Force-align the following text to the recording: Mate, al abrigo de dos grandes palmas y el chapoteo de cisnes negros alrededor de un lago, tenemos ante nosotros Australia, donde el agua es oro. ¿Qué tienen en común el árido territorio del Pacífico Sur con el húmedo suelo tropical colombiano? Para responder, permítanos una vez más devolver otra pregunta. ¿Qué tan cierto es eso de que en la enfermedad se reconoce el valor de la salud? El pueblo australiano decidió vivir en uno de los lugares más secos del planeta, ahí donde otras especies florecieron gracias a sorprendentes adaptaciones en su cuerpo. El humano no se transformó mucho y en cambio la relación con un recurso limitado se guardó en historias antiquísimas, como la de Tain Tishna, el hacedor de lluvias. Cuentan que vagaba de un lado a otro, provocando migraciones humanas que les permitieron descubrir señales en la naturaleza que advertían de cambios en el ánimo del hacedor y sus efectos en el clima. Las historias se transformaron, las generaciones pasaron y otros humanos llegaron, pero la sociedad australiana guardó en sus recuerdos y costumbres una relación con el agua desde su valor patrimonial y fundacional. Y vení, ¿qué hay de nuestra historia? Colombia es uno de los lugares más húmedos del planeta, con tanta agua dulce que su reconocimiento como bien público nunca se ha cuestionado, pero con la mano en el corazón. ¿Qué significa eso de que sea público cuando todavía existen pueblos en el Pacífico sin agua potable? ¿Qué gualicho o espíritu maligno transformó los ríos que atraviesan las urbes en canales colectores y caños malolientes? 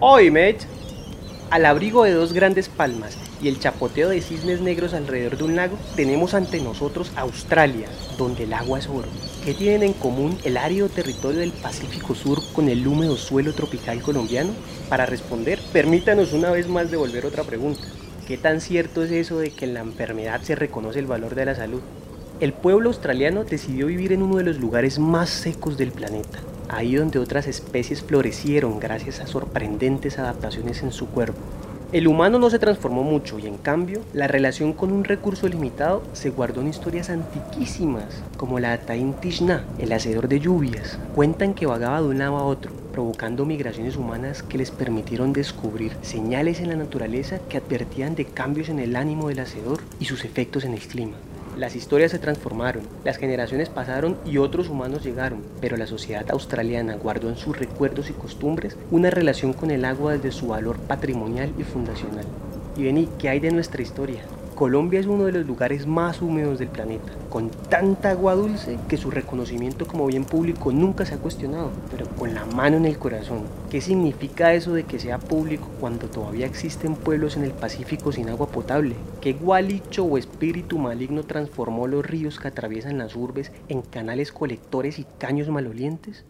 Mate, 0.00 0.60
al 1.50 1.66
abrigo 1.66 2.04
de 2.04 2.12
dos 2.12 2.32
grandes 2.32 2.70
palmas 2.70 3.18
y 3.42 3.48
el 3.48 3.60
chapoteo 3.60 4.08
de 4.08 4.22
cisnes 4.22 4.62
negros 4.62 4.94
alrededor 4.94 5.36
de 5.36 5.44
un 5.44 5.56
lago, 5.56 5.76
tenemos 5.94 6.32
ante 6.32 6.58
nosotros 6.58 7.12
Australia, 7.16 7.86
donde 8.16 8.44
el 8.44 8.54
agua 8.54 8.78
es 8.78 8.88
oro. 8.88 9.08
¿Qué 9.44 9.52
tienen 9.52 9.82
en 9.82 9.92
común 9.92 10.38
el 10.44 10.56
árido 10.56 10.88
territorio 10.88 11.40
del 11.40 11.52
Pacífico 11.52 12.14
Sur 12.14 12.40
con 12.54 12.70
el 12.70 12.86
húmedo 12.86 13.16
suelo 13.16 13.52
tropical 13.52 14.00
colombiano? 14.00 14.52
Para 14.88 15.04
responder, 15.04 15.60
permítanos 15.70 16.32
una 16.32 16.50
vez 16.50 16.66
más 16.66 16.90
devolver 16.90 17.26
otra 17.26 17.44
pregunta. 17.44 17.82
¿Qué 18.26 18.38
tan 18.38 18.62
cierto 18.62 19.04
es 19.04 19.10
eso 19.10 19.38
de 19.38 19.50
que 19.50 19.66
en 19.66 19.74
la 19.74 19.80
enfermedad 19.80 20.40
se 20.40 20.54
reconoce 20.54 20.98
el 20.98 21.06
valor 21.06 21.34
de 21.34 21.44
la 21.44 21.54
salud? 21.54 21.82
El 22.40 22.54
pueblo 22.54 22.88
australiano 22.88 23.44
decidió 23.44 23.88
vivir 23.88 24.14
en 24.14 24.22
uno 24.22 24.38
de 24.38 24.44
los 24.44 24.58
lugares 24.58 24.98
más 24.98 25.28
secos 25.28 25.76
del 25.76 25.92
planeta, 25.92 26.38
ahí 26.70 26.94
donde 26.94 27.18
otras 27.18 27.46
especies 27.46 28.00
florecieron 28.00 28.80
gracias 28.80 29.20
a 29.20 29.26
sorprendentes 29.26 30.18
adaptaciones 30.18 30.82
en 30.82 30.90
su 30.90 31.06
cuerpo. 31.08 31.38
El 31.92 32.08
humano 32.08 32.38
no 32.38 32.48
se 32.48 32.58
transformó 32.58 33.02
mucho 33.02 33.38
y 33.38 33.46
en 33.46 33.58
cambio 33.58 34.00
la 34.14 34.26
relación 34.26 34.72
con 34.72 34.90
un 34.90 35.04
recurso 35.04 35.48
limitado 35.48 36.02
se 36.14 36.30
guardó 36.30 36.62
en 36.62 36.68
historias 36.68 37.10
antiquísimas, 37.10 38.22
como 38.38 38.58
la 38.58 38.70
de 38.70 38.78
Tain 38.78 39.12
Tishna, 39.12 39.66
el 39.78 39.92
hacedor 39.92 40.26
de 40.26 40.40
lluvias. 40.40 40.98
Cuentan 41.14 41.52
que 41.52 41.66
vagaba 41.66 42.00
de 42.00 42.08
un 42.08 42.18
lado 42.20 42.38
a 42.38 42.44
otro, 42.44 42.72
provocando 42.90 43.44
migraciones 43.44 43.98
humanas 43.98 44.42
que 44.42 44.56
les 44.56 44.70
permitieron 44.70 45.34
descubrir 45.34 45.92
señales 46.00 46.60
en 46.60 46.70
la 46.70 46.76
naturaleza 46.76 47.38
que 47.50 47.58
advertían 47.58 48.14
de 48.14 48.24
cambios 48.24 48.70
en 48.70 48.78
el 48.78 48.96
ánimo 48.96 49.28
del 49.28 49.40
hacedor 49.40 49.82
y 49.98 50.06
sus 50.06 50.24
efectos 50.24 50.64
en 50.64 50.72
el 50.72 50.80
clima. 50.80 51.16
Las 51.60 51.76
historias 51.76 52.10
se 52.10 52.18
transformaron, 52.18 52.84
las 53.04 53.18
generaciones 53.18 53.68
pasaron 53.68 54.16
y 54.24 54.38
otros 54.38 54.70
humanos 54.70 55.04
llegaron, 55.04 55.42
pero 55.60 55.76
la 55.76 55.86
sociedad 55.86 56.24
australiana 56.30 56.94
guardó 56.94 57.28
en 57.28 57.36
sus 57.36 57.58
recuerdos 57.58 58.08
y 58.08 58.14
costumbres 58.14 58.78
una 58.90 59.10
relación 59.10 59.52
con 59.52 59.70
el 59.70 59.84
agua 59.84 60.14
desde 60.14 60.32
su 60.32 60.48
valor 60.48 60.78
patrimonial 60.78 61.52
y 61.58 61.64
fundacional. 61.64 62.24
Y 62.78 62.84
vení, 62.84 63.10
¿qué 63.18 63.28
hay 63.28 63.40
de 63.40 63.50
nuestra 63.50 63.82
historia? 63.82 64.22
Colombia 64.60 65.00
es 65.00 65.06
uno 65.06 65.24
de 65.24 65.32
los 65.32 65.46
lugares 65.46 65.86
más 65.86 66.20
húmedos 66.20 66.58
del 66.58 66.68
planeta, 66.68 67.14
con 67.30 67.48
tanta 67.48 68.10
agua 68.10 68.34
dulce 68.34 68.78
que 68.90 68.98
su 68.98 69.10
reconocimiento 69.10 69.86
como 69.86 70.06
bien 70.06 70.26
público 70.26 70.70
nunca 70.70 71.06
se 71.06 71.14
ha 71.14 71.16
cuestionado, 71.16 71.70
pero 71.90 72.06
con 72.10 72.34
la 72.34 72.44
mano 72.44 72.76
en 72.76 72.84
el 72.84 72.98
corazón. 72.98 73.44
¿Qué 73.70 73.80
significa 73.80 74.52
eso 74.52 74.74
de 74.74 74.84
que 74.84 74.98
sea 74.98 75.16
público 75.16 75.66
cuando 75.80 76.08
todavía 76.08 76.44
existen 76.44 76.94
pueblos 76.94 77.38
en 77.38 77.44
el 77.44 77.52
Pacífico 77.52 78.12
sin 78.12 78.28
agua 78.28 78.48
potable? 78.48 78.96
¿Qué 79.22 79.32
gualicho 79.32 80.04
o 80.04 80.18
espíritu 80.18 80.76
maligno 80.76 81.22
transformó 81.22 81.86
los 81.86 82.04
ríos 82.04 82.38
que 82.38 82.48
atraviesan 82.48 82.98
las 82.98 83.16
urbes 83.16 83.52
en 83.68 83.80
canales 83.80 84.30
colectores 84.30 84.98
y 84.98 85.06
caños 85.18 85.48
malolientes? 85.48 86.26